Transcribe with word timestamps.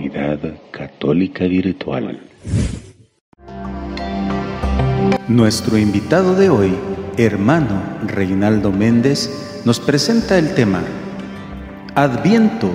Comunidad 0.00 0.38
Católica 0.70 1.44
Virtual. 1.44 2.18
Nuestro 5.28 5.76
invitado 5.76 6.34
de 6.34 6.48
hoy, 6.48 6.74
hermano 7.18 7.82
Reinaldo 8.06 8.72
Méndez, 8.72 9.60
nos 9.66 9.78
presenta 9.78 10.38
el 10.38 10.54
tema 10.54 10.82
Adviento, 11.94 12.70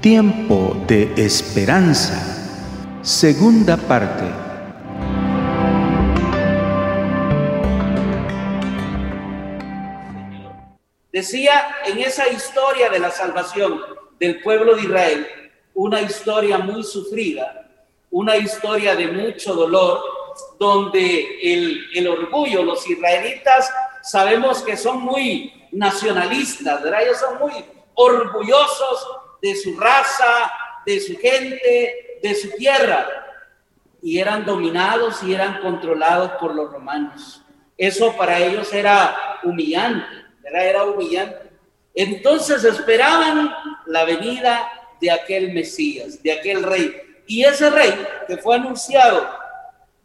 tiempo 0.00 0.80
de 0.86 1.12
esperanza, 1.16 3.02
segunda 3.02 3.76
parte. 3.76 4.24
Decía 11.12 11.52
en 11.84 11.98
esa 11.98 12.28
historia 12.28 12.90
de 12.90 13.00
la 13.00 13.10
salvación 13.10 13.80
del 14.20 14.40
pueblo 14.40 14.76
de 14.76 14.82
Israel, 14.82 15.26
una 15.74 16.00
historia 16.00 16.58
muy 16.58 16.82
sufrida, 16.84 17.68
una 18.10 18.36
historia 18.36 18.94
de 18.94 19.08
mucho 19.08 19.54
dolor, 19.54 20.00
donde 20.58 21.38
el, 21.42 22.08
orgullo, 22.08 22.62
los 22.62 22.88
israelitas 22.88 23.70
sabemos 24.02 24.62
que 24.62 24.76
son 24.76 25.02
muy 25.02 25.52
nacionalistas, 25.72 26.82
¿verdad? 26.82 27.02
Ellos 27.02 27.18
son 27.18 27.38
muy 27.38 27.52
orgullosos 27.94 29.08
de 29.42 29.56
su 29.56 29.78
raza, 29.78 30.52
de 30.86 31.00
su 31.00 31.18
gente, 31.18 32.18
de 32.22 32.34
su 32.34 32.50
tierra, 32.50 33.06
y 34.02 34.18
eran 34.18 34.44
dominados 34.44 35.22
y 35.22 35.34
eran 35.34 35.60
controlados 35.60 36.32
por 36.32 36.54
los 36.54 36.70
romanos. 36.70 37.42
Eso 37.76 38.16
para 38.16 38.38
ellos 38.38 38.72
era 38.72 39.40
humillante, 39.42 40.06
¿verdad? 40.42 40.66
Era 40.66 40.84
humillante. 40.84 41.50
Entonces 41.94 42.64
esperaban 42.64 43.52
la 43.86 44.04
venida 44.04 44.68
de 45.00 45.10
aquel 45.10 45.52
Mesías, 45.52 46.22
de 46.22 46.32
aquel 46.32 46.62
rey. 46.62 46.94
Y 47.26 47.44
ese 47.44 47.70
rey 47.70 47.92
que 48.26 48.36
fue 48.38 48.56
anunciado, 48.56 49.28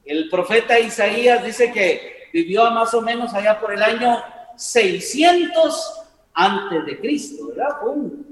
el 0.05 0.29
profeta 0.29 0.79
Isaías 0.79 1.43
dice 1.43 1.71
que 1.71 2.29
vivió 2.33 2.69
más 2.71 2.93
o 2.93 3.01
menos 3.01 3.33
allá 3.33 3.59
por 3.59 3.73
el 3.73 3.83
año 3.83 4.23
600 4.55 5.99
antes 6.33 6.85
de 6.85 6.99
Cristo, 6.99 7.47
¿verdad? 7.47 7.75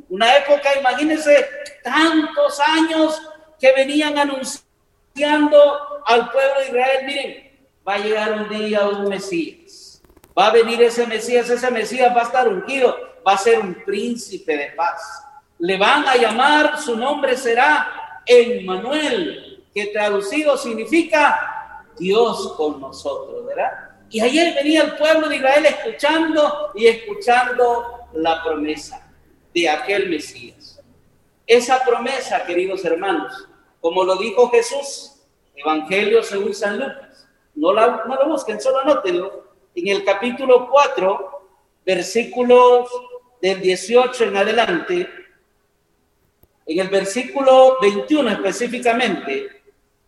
una 0.10 0.38
época, 0.38 0.70
imagínense, 0.80 1.46
tantos 1.84 2.60
años 2.60 3.22
que 3.60 3.74
venían 3.74 4.18
anunciando 4.18 6.04
al 6.06 6.32
pueblo 6.32 6.60
de 6.60 6.66
Israel, 6.68 7.06
miren, 7.06 7.52
va 7.88 7.96
a 7.96 8.00
llegar 8.00 8.34
un 8.34 8.50
día 8.50 8.88
un 8.88 9.10
Mesías, 9.10 10.02
va 10.38 10.48
a 10.48 10.52
venir 10.52 10.82
ese 10.82 11.06
Mesías, 11.08 11.50
ese 11.50 11.70
Mesías 11.72 12.16
va 12.16 12.22
a 12.22 12.26
estar 12.26 12.48
ungido, 12.48 12.96
va 13.28 13.34
a 13.34 13.38
ser 13.38 13.60
un 13.60 13.74
príncipe 13.84 14.56
de 14.56 14.68
paz. 14.72 15.24
Le 15.60 15.78
van 15.78 16.08
a 16.08 16.16
llamar, 16.16 16.80
su 16.80 16.96
nombre 16.96 17.36
será 17.36 18.22
Emmanuel, 18.26 19.64
que 19.74 19.88
traducido 19.88 20.58
significa 20.58 21.84
Dios 21.98 22.54
con 22.56 22.80
nosotros, 22.80 23.46
¿verdad? 23.46 23.72
Y 24.10 24.22
ayer 24.22 24.54
venía 24.56 24.84
el 24.84 24.96
pueblo 24.96 25.28
de 25.28 25.38
Israel 25.38 25.66
escuchando 25.66 26.72
y 26.76 26.88
escuchando 26.88 28.08
la 28.14 28.44
promesa 28.44 29.12
de 29.54 29.70
aquel 29.70 30.10
Mesías. 30.10 30.82
Esa 31.46 31.84
promesa, 31.84 32.46
queridos 32.46 32.86
hermanos, 32.86 33.48
como 33.82 34.04
lo 34.04 34.18
dijo 34.18 34.50
Jesús, 34.50 35.14
Evangelio 35.56 36.24
según 36.24 36.54
San 36.54 36.80
Lucas, 36.80 37.28
no, 37.56 37.74
la, 37.74 38.04
no 38.08 38.16
lo 38.16 38.30
busquen, 38.30 38.62
solo 38.62 38.80
anótenlo, 38.80 39.48
en 39.76 39.88
el 39.88 40.04
capítulo 40.04 40.70
4, 40.70 41.50
versículos 41.86 42.90
del 43.42 43.62
18 43.62 44.24
en 44.26 44.38
adelante, 44.38 45.10
en 46.68 46.80
el 46.80 46.90
versículo 46.90 47.78
21 47.82 48.30
específicamente, 48.30 49.62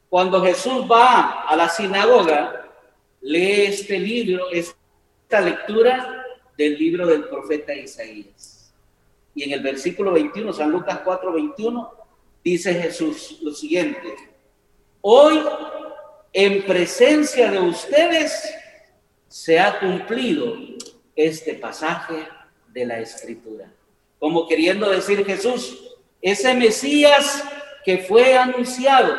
cuando 0.09 0.43
Jesús 0.43 0.85
va 0.91 1.43
a 1.43 1.55
la 1.55 1.69
sinagoga, 1.69 2.67
lee 3.21 3.67
este 3.67 3.97
libro, 3.97 4.49
esta 4.51 5.39
lectura 5.39 6.25
del 6.57 6.77
libro 6.77 7.07
del 7.07 7.23
profeta 7.25 7.73
Isaías. 7.73 8.73
Y 9.33 9.43
en 9.43 9.53
el 9.53 9.61
versículo 9.61 10.11
21, 10.11 10.51
San 10.51 10.69
Lucas 10.69 10.99
4, 11.03 11.31
21, 11.31 11.93
dice 12.43 12.73
Jesús 12.73 13.39
lo 13.41 13.53
siguiente, 13.53 14.15
hoy 15.01 15.39
en 16.33 16.65
presencia 16.65 17.49
de 17.49 17.59
ustedes 17.59 18.53
se 19.29 19.59
ha 19.59 19.79
cumplido 19.79 20.57
este 21.15 21.53
pasaje 21.53 22.27
de 22.67 22.85
la 22.85 22.99
escritura. 22.99 23.71
Como 24.19 24.47
queriendo 24.47 24.89
decir 24.89 25.25
Jesús, 25.25 25.88
ese 26.21 26.53
Mesías 26.53 27.43
que 27.83 27.99
fue 27.99 28.37
anunciado, 28.37 29.15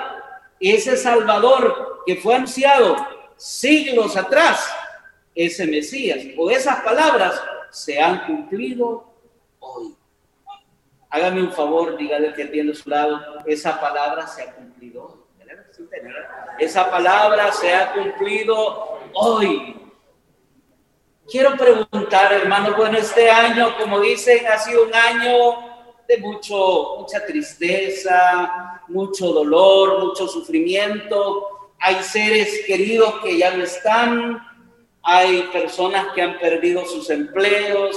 ese 0.59 0.97
Salvador 0.97 2.03
que 2.07 2.17
fue 2.17 2.35
anunciado 2.35 2.97
siglos 3.37 4.17
atrás, 4.17 4.71
ese 5.35 5.67
Mesías 5.67 6.19
o 6.37 6.51
esas 6.51 6.81
palabras 6.83 7.41
se 7.71 8.01
han 8.01 8.27
cumplido 8.27 9.13
hoy. 9.61 9.97
Hágame 11.09 11.43
un 11.43 11.53
favor, 11.53 11.97
dígale 11.97 12.33
que 12.35 12.45
tiene 12.47 12.73
a 12.73 12.75
su 12.75 12.89
lado, 12.89 13.21
esa 13.47 13.81
palabra 13.81 14.27
se 14.27 14.43
ha 14.43 14.55
cumplido 14.55 15.05
hoy. 15.05 15.21
Esa 16.59 16.91
palabra 16.91 17.51
se 17.53 17.75
ha 17.75 17.93
cumplido 17.93 18.99
hoy. 19.15 19.77
Quiero 21.29 21.57
preguntar, 21.57 22.33
hermano, 22.33 22.77
bueno, 22.77 22.99
este 22.99 23.31
año, 23.31 23.77
como 23.79 24.01
dicen, 24.01 24.47
ha 24.47 24.59
sido 24.59 24.85
un 24.85 24.95
año 24.95 25.70
de 26.11 26.19
mucho, 26.19 26.97
mucha 26.99 27.25
tristeza, 27.25 28.83
mucho 28.89 29.29
dolor, 29.29 30.05
mucho 30.05 30.27
sufrimiento. 30.27 31.71
Hay 31.79 32.03
seres 32.03 32.63
queridos 32.67 33.15
que 33.23 33.39
ya 33.39 33.57
no 33.57 33.63
están, 33.63 34.45
hay 35.05 35.43
personas 35.53 36.09
que 36.13 36.21
han 36.21 36.37
perdido 36.41 36.85
sus 36.85 37.11
empleos, 37.11 37.97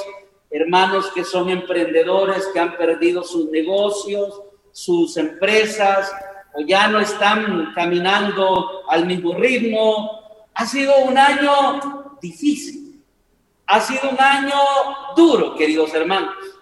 hermanos 0.51 1.11
que 1.15 1.23
son 1.23 1.49
emprendedores 1.49 2.47
que 2.53 2.59
han 2.59 2.77
perdido 2.77 3.23
sus 3.23 3.49
negocios, 3.49 4.39
sus 4.71 5.17
empresas, 5.17 6.13
o 6.53 6.61
ya 6.61 6.87
no 6.87 6.99
están 6.99 7.73
caminando 7.73 8.83
al 8.89 9.07
mismo 9.07 9.33
ritmo. 9.33 10.21
Ha 10.53 10.67
sido 10.67 10.99
un 10.99 11.17
año 11.17 12.17
difícil. 12.21 13.03
Ha 13.65 13.79
sido 13.79 14.11
un 14.11 14.21
año 14.21 14.53
duro, 15.15 15.55
queridos 15.55 15.91
hermanos. 15.95 16.52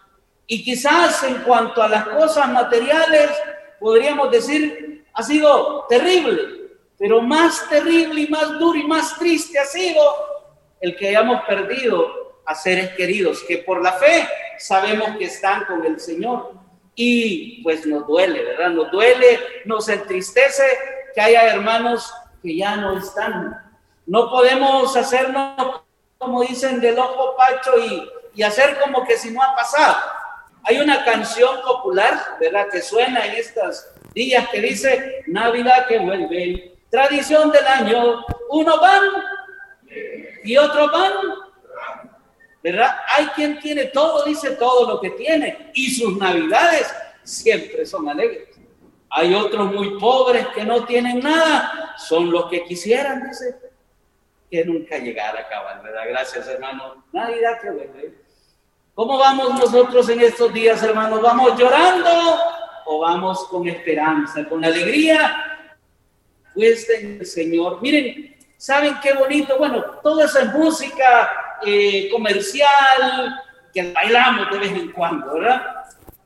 Y 0.53 0.66
quizás 0.66 1.23
en 1.23 1.44
cuanto 1.44 1.81
a 1.81 1.88
las 1.88 2.06
cosas 2.09 2.50
materiales, 2.50 3.31
podríamos 3.79 4.29
decir, 4.31 5.06
ha 5.13 5.23
sido 5.23 5.85
terrible, 5.88 6.41
pero 7.00 7.22
más 7.22 7.69
terrible 7.69 8.23
y 8.23 8.28
más 8.28 8.59
duro 8.59 8.78
y 8.78 8.84
más 8.84 9.17
triste 9.17 9.57
ha 9.57 9.63
sido 9.63 10.03
el 10.81 10.97
que 10.97 11.07
hayamos 11.07 11.44
perdido 11.45 12.41
a 12.45 12.53
seres 12.53 12.90
queridos, 12.95 13.45
que 13.47 13.59
por 13.59 13.81
la 13.81 13.94
fe 13.94 14.28
sabemos 14.59 15.16
que 15.17 15.23
están 15.23 15.63
con 15.63 15.85
el 15.85 16.01
Señor. 16.01 16.51
Y 16.95 17.63
pues 17.63 17.85
nos 17.85 18.06
duele, 18.06 18.44
¿verdad? 18.44 18.72
Nos 18.72 18.91
duele, 18.91 19.40
nos 19.63 19.88
entristece 19.88 20.66
que 21.16 21.22
haya 21.22 21.47
hermanos 21.47 22.13
que 22.44 22.57
ya 22.57 22.75
no 22.75 22.97
están. 22.97 23.57
No 24.06 24.29
podemos 24.29 24.97
hacernos 24.97 25.81
como 26.17 26.41
dicen, 26.41 26.81
del 26.81 27.00
ojo 27.00 27.38
pacho 27.38 27.79
y, 27.79 28.11
y 28.35 28.44
hacer 28.44 28.78
como 28.81 29.06
que 29.06 29.17
si 29.17 29.31
no 29.31 29.41
ha 29.41 29.56
pasado. 29.56 29.95
Hay 30.63 30.79
una 30.79 31.03
canción 31.03 31.61
popular, 31.61 32.38
¿verdad?, 32.39 32.67
que 32.72 32.81
suena 32.81 33.25
en 33.25 33.33
estos 33.33 33.88
días 34.13 34.47
que 34.49 34.61
dice, 34.61 35.23
Navidad 35.27 35.88
que 35.88 35.99
vuelve, 35.99 36.77
tradición 36.89 37.51
del 37.51 37.66
año, 37.66 38.25
uno 38.49 38.79
van 38.79 39.03
y 40.44 40.57
otro 40.57 40.91
van, 40.91 41.13
¿verdad? 42.61 42.95
Hay 43.07 43.25
quien 43.27 43.59
tiene 43.59 43.85
todo, 43.85 44.23
dice 44.25 44.51
todo 44.51 44.88
lo 44.88 45.01
que 45.01 45.11
tiene, 45.11 45.72
y 45.73 45.89
sus 45.91 46.17
Navidades 46.17 46.93
siempre 47.23 47.85
son 47.85 48.07
alegres. 48.09 48.49
Hay 49.09 49.34
otros 49.34 49.73
muy 49.73 49.99
pobres 49.99 50.47
que 50.47 50.64
no 50.64 50.85
tienen 50.85 51.19
nada, 51.19 51.96
son 51.97 52.31
los 52.31 52.49
que 52.49 52.64
quisieran, 52.64 53.28
dice, 53.28 53.55
que 54.49 54.66
nunca 54.66 54.97
llegara 54.97 55.40
a 55.40 55.41
acabar, 55.43 55.81
¿verdad? 55.81 56.03
Gracias, 56.09 56.47
hermano. 56.47 57.03
Navidad 57.14 57.59
que 57.61 57.72
vuelve. 57.72 58.21
¿Cómo 59.02 59.18
vamos 59.18 59.59
nosotros 59.59 60.08
en 60.09 60.22
estos 60.22 60.53
días, 60.53 60.84
hermanos? 60.84 61.24
¿Vamos 61.24 61.58
llorando 61.58 62.12
o 62.86 63.00
vamos 63.00 63.48
con 63.48 63.68
esperanza, 63.68 64.48
con 64.48 64.64
alegría? 64.64 65.74
Pues 66.53 66.88
el 66.88 67.26
Señor. 67.26 67.82
Miren, 67.82 68.38
¿saben 68.58 69.00
qué 69.02 69.14
bonito? 69.14 69.58
Bueno, 69.58 69.84
toda 70.03 70.26
esa 70.26 70.46
música 70.56 71.32
eh, 71.66 72.09
comercial 72.12 73.42
que 73.74 73.92
bailamos 73.92 74.52
de 74.52 74.59
vez 74.59 74.72
en 74.72 74.92
cuando, 74.92 75.34
¿verdad? 75.34 75.64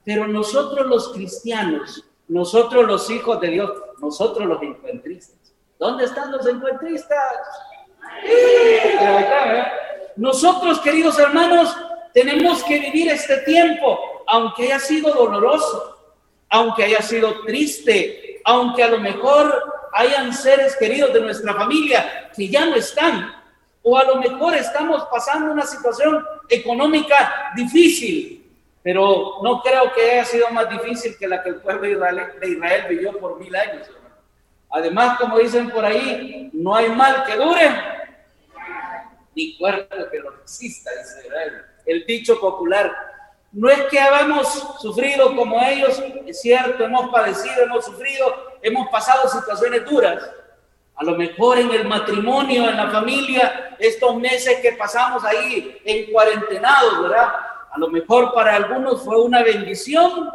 Pero 0.04 0.28
nosotros 0.28 0.86
los 0.86 1.14
cristianos, 1.14 2.04
nosotros 2.28 2.86
los 2.86 3.10
hijos 3.10 3.40
de 3.40 3.52
Dios, 3.52 3.72
nosotros 4.02 4.46
los 4.46 4.62
encuentristas. 4.62 5.54
¿Dónde 5.80 6.04
están 6.04 6.30
los 6.30 6.46
encuentristas? 6.46 7.24
Nosotros, 10.18 10.82
queridos 10.82 11.18
hermanos, 11.20 11.74
tenemos 12.16 12.64
que 12.64 12.80
vivir 12.80 13.10
este 13.10 13.40
tiempo, 13.40 14.24
aunque 14.28 14.64
haya 14.64 14.80
sido 14.80 15.14
doloroso, 15.14 15.98
aunque 16.50 16.86
haya 16.86 17.02
sido 17.02 17.42
triste, 17.42 18.40
aunque 18.46 18.84
a 18.84 18.88
lo 18.88 19.00
mejor 19.00 19.90
hayan 19.92 20.34
seres 20.34 20.78
queridos 20.78 21.14
de 21.14 21.20
nuestra 21.20 21.54
familia 21.54 22.32
que 22.34 22.48
ya 22.48 22.66
no 22.68 22.76
están, 22.78 23.36
o 23.84 23.98
a 23.98 24.06
lo 24.06 24.16
mejor 24.16 24.56
estamos 24.56 25.04
pasando 25.12 25.52
una 25.52 25.66
situación 25.66 26.26
económica 26.48 27.52
difícil, 27.54 28.50
pero 28.82 29.40
no 29.44 29.62
creo 29.62 29.92
que 29.94 30.12
haya 30.12 30.24
sido 30.24 30.50
más 30.52 30.70
difícil 30.70 31.18
que 31.18 31.28
la 31.28 31.44
que 31.44 31.50
el 31.50 31.56
pueblo 31.56 31.82
de 31.82 31.92
Israel, 31.92 32.32
de 32.40 32.50
Israel 32.50 32.86
vivió 32.88 33.20
por 33.20 33.38
mil 33.38 33.54
años. 33.54 33.90
Además, 34.70 35.20
como 35.20 35.38
dicen 35.38 35.70
por 35.70 35.84
ahí, 35.84 36.50
no 36.54 36.76
hay 36.76 36.88
mal 36.88 37.26
que 37.26 37.36
dure, 37.36 37.70
ni 39.36 39.58
cuerpo 39.58 39.98
que 40.10 40.20
lo 40.20 40.32
resista, 40.32 40.92
dice 40.92 41.28
Israel. 41.28 41.75
El 41.86 42.06
dicho 42.06 42.40
popular, 42.40 42.96
no 43.52 43.70
es 43.70 43.84
que 43.84 43.98
hayamos 43.98 44.48
sufrido 44.82 45.34
como 45.34 45.62
ellos, 45.62 46.02
es 46.26 46.42
cierto, 46.42 46.84
hemos 46.84 47.10
padecido, 47.10 47.64
hemos 47.64 47.86
sufrido, 47.86 48.26
hemos 48.62 48.90
pasado 48.90 49.30
situaciones 49.30 49.86
duras. 49.86 50.30
A 50.96 51.04
lo 51.06 51.16
mejor 51.16 51.60
en 51.60 51.72
el 51.72 51.88
matrimonio, 51.88 52.70
en 52.70 52.76
la 52.76 52.90
familia, 52.90 53.78
estos 53.80 54.16
meses 54.18 54.60
que 54.62 54.74
pasamos 54.74 55.24
ahí 55.24 55.78
en 55.86 56.12
cuarentenados, 56.12 57.02
¿verdad? 57.02 57.30
A 57.72 57.80
lo 57.80 57.88
mejor 57.88 58.34
para 58.34 58.56
algunos 58.56 59.04
fue 59.04 59.22
una 59.22 59.42
bendición 59.42 60.30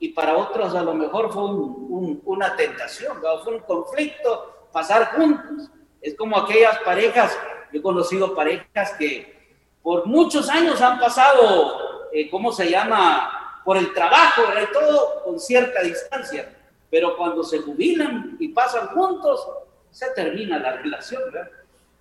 y 0.00 0.08
para 0.08 0.36
otros 0.36 0.74
a 0.74 0.82
lo 0.82 0.94
mejor 0.94 1.32
fue 1.32 1.42
una 1.44 2.56
tentación, 2.56 3.18
fue 3.44 3.54
un 3.54 3.60
conflicto 3.60 4.68
pasar 4.72 5.12
juntos. 5.16 5.70
Es 6.00 6.16
como 6.16 6.36
aquellas 6.38 6.78
parejas, 6.78 7.38
yo 7.72 7.78
he 7.78 7.82
conocido 7.82 8.34
parejas 8.34 8.92
que 8.98 9.39
por 9.82 10.06
muchos 10.06 10.48
años 10.48 10.80
han 10.80 10.98
pasado, 10.98 12.08
eh, 12.12 12.28
¿cómo 12.30 12.52
se 12.52 12.70
llama? 12.70 13.60
Por 13.64 13.76
el 13.76 13.92
trabajo, 13.92 14.42
¿verdad? 14.48 14.68
todo 14.72 15.22
con 15.24 15.38
cierta 15.38 15.82
distancia, 15.82 16.52
pero 16.90 17.16
cuando 17.16 17.42
se 17.42 17.58
jubilan 17.58 18.36
y 18.38 18.48
pasan 18.48 18.88
juntos, 18.88 19.46
se 19.90 20.10
termina 20.10 20.58
la 20.58 20.72
relación, 20.72 21.22
¿verdad? 21.32 21.50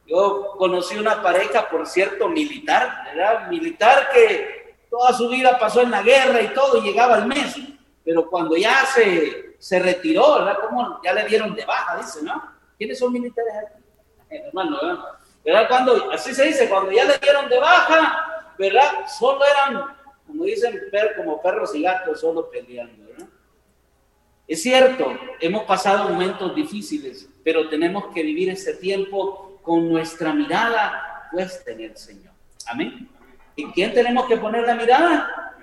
Yo 0.06 0.56
conocí 0.58 0.98
una 0.98 1.22
pareja, 1.22 1.70
por 1.70 1.86
cierto, 1.86 2.28
militar, 2.28 3.04
¿verdad? 3.06 3.48
Militar 3.48 4.10
que 4.12 4.78
toda 4.90 5.14
su 5.14 5.30
vida 5.30 5.60
pasó 5.60 5.82
en 5.82 5.92
la 5.92 6.02
guerra 6.02 6.42
y 6.42 6.48
todo, 6.54 6.78
y 6.78 6.82
llegaba 6.82 7.16
al 7.16 7.28
mes 7.28 7.56
pero 8.10 8.28
cuando 8.28 8.58
ya 8.58 8.86
se, 8.88 9.56
se 9.60 9.78
retiró, 9.78 10.40
¿verdad? 10.40 10.58
Como 10.68 11.00
ya 11.04 11.14
le 11.14 11.26
dieron 11.26 11.54
de 11.54 11.64
baja, 11.64 11.98
dice, 11.98 12.24
¿no? 12.24 12.42
¿Quiénes 12.76 12.98
son 12.98 13.14
militares 13.14 13.54
aquí? 13.56 13.84
Eh, 14.32 14.42
hermano, 14.48 14.78
¿verdad? 14.82 15.04
¿Verdad? 15.44 15.68
Cuando, 15.68 16.12
así 16.12 16.34
se 16.34 16.46
dice, 16.46 16.70
cuando 16.70 16.92
ya 16.92 17.06
le 17.06 17.18
dieron 17.18 17.50
de 17.50 17.60
baja, 17.60 18.54
¿verdad? 18.58 19.08
Solo 19.08 19.42
eran, 19.46 19.96
como 20.28 20.44
dicen, 20.44 20.80
per, 20.92 21.16
como 21.16 21.42
perros 21.42 21.74
y 21.76 21.84
gatos, 21.84 22.20
solo 22.20 22.50
peleando, 22.50 23.08
¿verdad? 23.08 23.28
Es 24.48 24.64
cierto, 24.64 25.18
hemos 25.40 25.64
pasado 25.64 26.10
momentos 26.10 26.56
difíciles, 26.56 27.30
pero 27.44 27.70
tenemos 27.70 28.08
que 28.14 28.24
vivir 28.24 28.50
ese 28.50 28.74
tiempo 28.74 29.60
con 29.62 29.88
nuestra 29.88 30.34
mirada 30.34 31.28
puesta 31.32 31.72
en 31.72 31.82
el 31.82 31.98
Señor. 31.98 32.34
Amén. 32.66 33.08
¿Y 33.56 33.72
quién 33.72 33.94
tenemos 33.94 34.26
que 34.28 34.38
poner 34.38 34.66
la 34.66 34.74
mirada? 34.74 35.56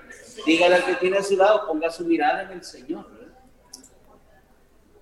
Dígale 0.44 0.76
al 0.76 0.84
que 0.84 0.94
tiene 0.94 1.19
a 1.19 1.22
su 1.22 1.37
lado, 1.37 1.67
ponga 1.67 1.90
su 1.90 2.05
mirada 2.05 2.43
en 2.43 2.52
el 2.52 2.64
Señor. 2.64 3.17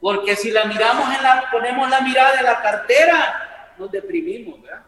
Porque 0.00 0.36
si 0.36 0.50
la 0.50 0.66
miramos 0.66 1.16
en 1.16 1.22
la, 1.22 1.48
ponemos 1.50 1.88
la 1.88 2.00
mirada 2.02 2.38
en 2.38 2.44
la 2.44 2.60
cartera, 2.60 3.43
nos 3.78 3.90
deprimimos, 3.90 4.60
¿verdad? 4.62 4.82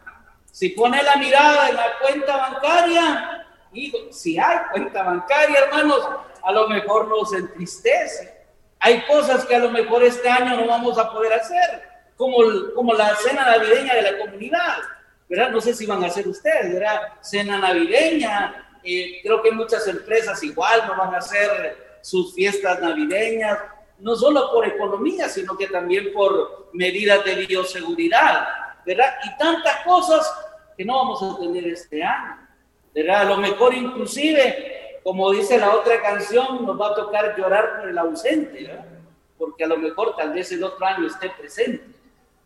Si 0.51 0.69
pone 0.69 1.01
la 1.03 1.15
mirada 1.17 1.69
en 1.69 1.75
la 1.75 1.99
cuenta 1.99 2.37
bancaria, 2.37 3.47
digo, 3.71 4.11
si 4.11 4.39
hay 4.39 4.57
cuenta 4.71 5.03
bancaria, 5.03 5.59
hermanos, 5.59 6.07
a 6.43 6.51
lo 6.51 6.67
mejor 6.67 7.07
nos 7.07 7.33
entristece. 7.33 8.45
Hay 8.79 9.03
cosas 9.05 9.45
que 9.45 9.55
a 9.55 9.59
lo 9.59 9.69
mejor 9.69 10.03
este 10.03 10.29
año 10.29 10.55
no 10.55 10.67
vamos 10.67 10.97
a 10.97 11.11
poder 11.11 11.33
hacer, 11.33 11.83
como, 12.15 12.37
como 12.73 12.93
la 12.93 13.15
cena 13.15 13.45
navideña 13.45 13.95
de 13.95 14.01
la 14.01 14.17
comunidad, 14.17 14.77
¿verdad? 15.29 15.51
No 15.51 15.61
sé 15.61 15.73
si 15.73 15.85
van 15.85 16.03
a 16.03 16.07
hacer 16.07 16.27
ustedes, 16.27 16.73
¿verdad? 16.73 17.01
Cena 17.21 17.57
navideña, 17.59 18.67
creo 18.81 19.41
que 19.41 19.51
muchas 19.51 19.87
empresas 19.87 20.41
igual 20.43 20.85
no 20.87 20.95
van 20.95 21.13
a 21.13 21.17
hacer 21.17 21.99
sus 22.01 22.33
fiestas 22.33 22.79
navideñas, 22.79 23.59
no 23.99 24.15
solo 24.15 24.51
por 24.51 24.65
economía, 24.65 25.27
sino 25.27 25.57
que 25.57 25.67
también 25.67 26.13
por 26.13 26.69
medidas 26.73 27.25
de 27.25 27.35
bioseguridad, 27.45 28.47
¿verdad? 28.87 29.15
Y 29.25 29.37
tantas 29.37 29.83
cosas 29.83 30.33
que 30.77 30.85
no 30.85 30.95
vamos 30.95 31.21
a 31.21 31.37
tener 31.39 31.67
este 31.67 32.01
año, 32.01 32.47
¿verdad? 32.95 33.21
A 33.21 33.25
lo 33.25 33.37
mejor 33.37 33.73
inclusive, 33.73 35.01
como 35.03 35.29
dice 35.31 35.57
la 35.57 35.75
otra 35.75 36.01
canción, 36.01 36.65
nos 36.65 36.79
va 36.79 36.87
a 36.87 36.95
tocar 36.95 37.35
llorar 37.37 37.79
por 37.79 37.89
el 37.89 37.97
ausente, 37.97 38.63
¿verdad? 38.63 38.85
Porque 39.37 39.65
a 39.65 39.67
lo 39.67 39.77
mejor 39.77 40.15
tal 40.15 40.33
vez 40.33 40.51
el 40.53 40.63
otro 40.63 40.85
año 40.85 41.05
esté 41.05 41.29
presente, 41.31 41.83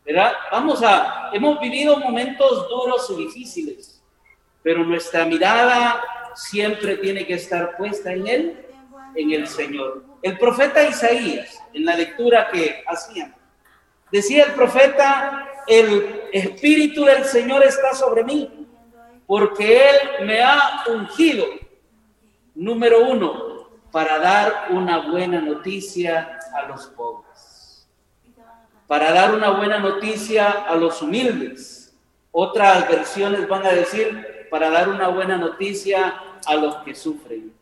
¿verdad? 0.03 0.33
Vamos 0.51 0.81
a, 0.81 1.29
hemos 1.31 1.59
vivido 1.59 1.97
momentos 1.97 2.67
duros 2.67 3.07
y 3.11 3.25
difíciles, 3.27 4.01
pero 4.63 4.83
nuestra 4.83 5.25
mirada 5.25 6.03
siempre 6.33 6.97
tiene 6.97 7.27
que 7.27 7.35
estar 7.35 7.77
puesta 7.77 8.11
en 8.13 8.25
Él, 8.25 8.65
en 9.15 9.31
el 9.31 9.47
Señor. 9.47 10.05
El 10.23 10.39
profeta 10.39 10.83
Isaías, 10.87 11.61
en 11.71 11.85
la 11.85 11.95
lectura 11.95 12.49
que 12.51 12.83
hacían, 12.87 13.35
decía 14.11 14.45
el 14.45 14.53
profeta, 14.53 15.47
el 15.67 16.20
Espíritu 16.31 17.05
del 17.05 17.25
Señor 17.25 17.63
está 17.63 17.93
sobre 17.93 18.23
mí, 18.23 18.67
porque 19.25 19.89
Él 19.89 20.25
me 20.25 20.41
ha 20.41 20.83
ungido, 20.89 21.45
número 22.55 23.07
uno, 23.07 23.69
para 23.91 24.19
dar 24.19 24.67
una 24.69 25.09
buena 25.09 25.41
noticia 25.41 26.39
a 26.55 26.67
los 26.67 26.87
pobres, 26.87 27.87
para 28.87 29.11
dar 29.11 29.33
una 29.33 29.51
buena 29.51 29.79
noticia 29.79 30.49
a 30.49 30.75
los 30.75 31.01
humildes. 31.01 31.95
Otras 32.31 32.87
versiones 32.87 33.47
van 33.47 33.65
a 33.65 33.71
decir, 33.71 34.47
para 34.49 34.69
dar 34.69 34.89
una 34.89 35.09
buena 35.09 35.37
noticia 35.37 36.13
a 36.45 36.55
los 36.55 36.75
que 36.77 36.95
sufren. 36.95 37.53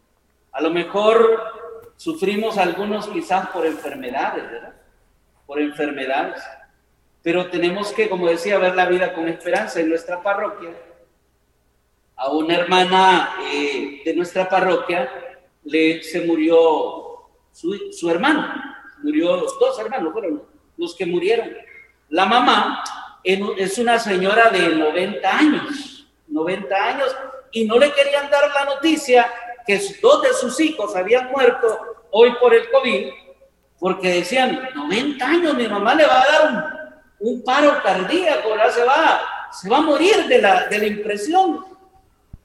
A 0.51 0.61
lo 0.61 0.69
mejor 0.69 1.93
sufrimos 1.95 2.57
algunos 2.57 3.07
quizás 3.07 3.47
por 3.49 3.65
enfermedades, 3.65 4.49
¿verdad? 4.49 4.73
Por 5.45 5.59
enfermedades. 5.59 6.43
Pero 7.21 7.49
tenemos 7.49 7.91
que, 7.91 8.09
como 8.09 8.27
decía, 8.27 8.57
ver 8.57 8.75
la 8.75 8.85
vida 8.85 9.13
con 9.13 9.27
esperanza 9.27 9.79
en 9.79 9.89
nuestra 9.89 10.21
parroquia. 10.21 10.69
A 12.15 12.31
una 12.31 12.55
hermana 12.55 13.35
eh, 13.51 14.01
de 14.03 14.13
nuestra 14.15 14.47
parroquia 14.47 15.09
le, 15.63 16.03
se 16.03 16.21
murió 16.21 17.29
su, 17.51 17.91
su 17.91 18.09
hermano, 18.09 18.53
murió 19.03 19.37
los 19.37 19.59
dos 19.59 19.79
hermanos, 19.79 20.11
fueron 20.13 20.43
los 20.77 20.95
que 20.95 21.05
murieron. 21.05 21.49
La 22.09 22.25
mamá 22.25 22.83
es 23.23 23.77
una 23.77 23.99
señora 23.99 24.49
de 24.49 24.69
90 24.69 25.37
años 25.37 25.99
90 26.29 26.75
años, 26.75 27.15
y 27.51 27.65
no 27.65 27.77
le 27.77 27.91
querían 27.91 28.29
dar 28.29 28.49
la 28.53 28.65
noticia 28.65 29.31
que 29.65 29.81
dos 30.01 30.21
de 30.21 30.33
sus 30.33 30.59
hijos 30.59 30.95
habían 30.95 31.31
muerto 31.31 31.79
hoy 32.11 32.31
por 32.39 32.53
el 32.53 32.69
COVID, 32.71 33.09
porque 33.79 34.09
decían, 34.09 34.69
90 34.75 35.25
años, 35.25 35.55
mi 35.55 35.67
mamá 35.67 35.95
le 35.95 36.05
va 36.05 36.21
a 36.21 36.31
dar 36.31 36.51
un, 36.51 36.78
paro 37.43 37.81
cardíaco, 37.83 38.49
se 38.71 38.83
va, 38.83 39.21
se 39.51 39.69
va 39.69 39.77
a 39.77 39.81
morir 39.81 40.25
de 40.27 40.41
la, 40.41 40.67
de 40.67 40.77
la 40.77 40.85
impresión. 40.87 41.65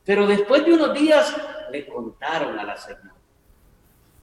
Pero 0.05 0.27
después 0.27 0.65
de 0.65 0.75
unos 0.75 0.95
días 0.95 1.35
le 1.71 1.87
contaron 1.87 2.59
a 2.59 2.65
la 2.65 2.77
señora. 2.77 3.15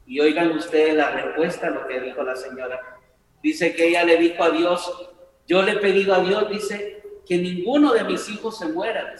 Y 0.05 0.19
oigan 0.19 0.51
ustedes 0.51 0.93
la 0.93 1.11
respuesta 1.11 1.67
a 1.67 1.71
lo 1.71 1.87
que 1.87 1.99
dijo 1.99 2.21
la 2.23 2.35
señora. 2.35 2.79
Dice 3.41 3.73
que 3.73 3.87
ella 3.87 4.03
le 4.03 4.17
dijo 4.17 4.43
a 4.43 4.49
Dios, 4.49 5.09
yo 5.47 5.61
le 5.61 5.73
he 5.73 5.77
pedido 5.77 6.13
a 6.13 6.19
Dios, 6.19 6.49
dice, 6.49 7.01
que 7.25 7.37
ninguno 7.37 7.93
de 7.93 8.03
mis 8.03 8.27
hijos 8.29 8.57
se 8.57 8.65
muera 8.65 9.15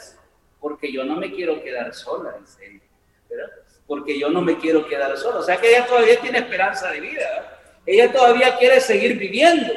porque 0.59 0.91
yo 0.91 1.03
no 1.03 1.15
me 1.15 1.31
quiero 1.33 1.61
quedar 1.63 1.93
sola, 1.93 2.35
dice 2.39 2.81
¿verdad? 3.29 3.49
Porque 3.87 4.17
yo 4.17 4.29
no 4.29 4.41
me 4.41 4.57
quiero 4.57 4.87
quedar 4.87 5.17
sola. 5.17 5.39
O 5.39 5.43
sea 5.43 5.57
que 5.57 5.69
ella 5.69 5.85
todavía 5.87 6.19
tiene 6.21 6.37
esperanza 6.37 6.91
de 6.91 7.01
vida. 7.01 7.59
Ella 7.85 8.11
todavía 8.11 8.57
quiere 8.57 8.79
seguir 8.79 9.17
viviendo. 9.17 9.73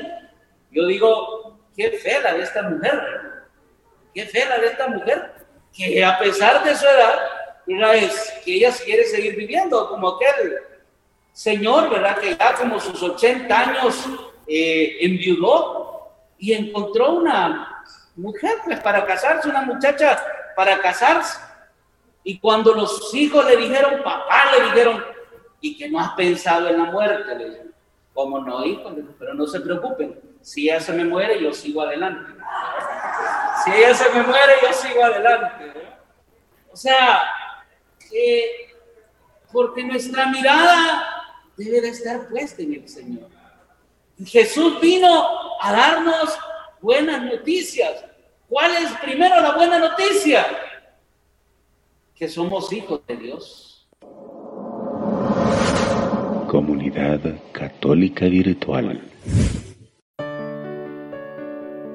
Yo 0.71 0.87
digo, 0.87 1.34
qué 1.77 1.91
fe 1.93 2.21
la 2.21 2.35
de 2.35 2.43
esta 2.43 2.63
mujer. 2.63 3.01
Qué 4.15 4.27
fe 4.27 4.47
la 4.47 4.59
de 4.59 4.67
esta 4.67 4.89
mujer. 4.89 5.33
Que 5.73 6.05
a 6.05 6.19
pesar 6.19 6.63
de 6.65 6.75
su 6.77 6.87
edad, 6.87 7.19
una 7.67 7.95
es 7.95 8.33
que 8.45 8.55
ella 8.55 8.73
quiere 8.85 9.05
seguir 9.05 9.37
viviendo, 9.37 9.89
como 9.89 10.09
aquel 10.11 10.59
señor, 11.33 11.91
¿verdad? 11.91 12.19
Que 12.19 12.37
ya 12.37 12.55
como 12.55 12.79
sus 12.79 13.03
80 13.03 13.59
años 13.59 14.07
eh, 14.47 14.99
enviudó 15.01 16.13
y 16.39 16.53
encontró 16.53 17.15
una 17.15 17.83
mujer, 18.17 18.59
pues 18.65 18.79
para 18.81 19.05
casarse, 19.05 19.49
una 19.49 19.63
muchacha 19.63 20.23
para 20.55 20.81
casarse. 20.81 21.39
Y 22.23 22.39
cuando 22.39 22.73
los 22.75 23.13
hijos 23.15 23.45
le 23.47 23.57
dijeron, 23.57 24.03
papá, 24.03 24.53
le 24.57 24.65
dijeron, 24.67 25.05
¿y 25.61 25.77
que 25.77 25.89
no 25.91 26.01
has 26.01 26.11
pensado 26.13 26.69
en 26.69 26.79
la 26.79 26.85
muerte? 26.85 27.35
Le 27.35 27.45
dijeron, 27.47 27.75
¿cómo 28.13 28.39
no, 28.41 28.65
hijo? 28.65 28.91
Pero 29.19 29.35
no 29.35 29.47
se 29.47 29.61
preocupen, 29.61 30.19
si 30.45 30.69
ella 30.69 30.79
se 30.79 30.93
me 30.93 31.07
muere, 31.07 31.41
yo 31.41 31.55
sigo 31.55 31.81
adelante. 31.81 32.33
Si 33.65 33.73
ella 33.73 33.95
se 33.95 34.11
me 34.11 34.23
muere, 34.23 34.53
yo 34.63 34.73
sigo 34.75 35.03
adelante. 35.03 35.73
O 36.71 36.77
sea, 36.77 37.23
porque 39.51 39.85
nuestra 39.85 40.27
mirada 40.27 41.03
debe 41.57 41.81
de 41.81 41.89
estar 41.89 42.29
puesta 42.29 42.61
en 42.61 42.75
el 42.75 42.87
Señor. 42.87 43.31
Jesús 44.27 44.79
vino 44.83 45.27
a 45.63 45.73
darnos 45.73 46.39
buenas 46.83 47.23
noticias. 47.23 48.05
¿Cuál 48.47 48.73
es 48.77 48.93
primero 49.03 49.41
la 49.41 49.57
buena 49.57 49.79
noticia? 49.79 50.47
Que 52.15 52.29
somos 52.29 52.71
hijos 52.71 53.01
de 53.07 53.17
Dios. 53.17 53.89
Comunidad 56.49 57.21
Católica 57.53 58.27
Virtual. 58.27 59.01